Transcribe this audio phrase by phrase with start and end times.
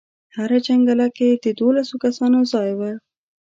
[0.35, 2.81] هره جنګله کې د دولسو کسانو ځای و.